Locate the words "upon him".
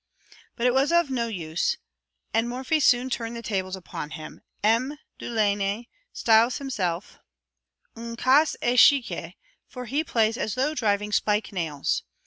3.75-4.41